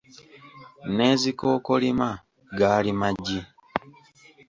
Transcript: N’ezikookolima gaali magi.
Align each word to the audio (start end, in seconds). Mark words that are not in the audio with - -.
N’ezikookolima 0.95 2.07
gaali 2.57 2.91
magi. 2.99 3.39